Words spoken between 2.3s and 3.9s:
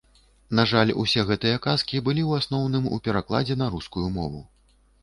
у асноўным, у перакладзе на